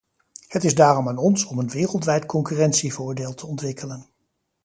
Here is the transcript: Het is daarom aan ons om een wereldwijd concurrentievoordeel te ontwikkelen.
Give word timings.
Het 0.47 0.63
is 0.63 0.75
daarom 0.75 1.07
aan 1.07 1.17
ons 1.17 1.45
om 1.45 1.59
een 1.59 1.69
wereldwijd 1.69 2.25
concurrentievoordeel 2.25 3.33
te 3.33 3.45
ontwikkelen. 3.47 4.07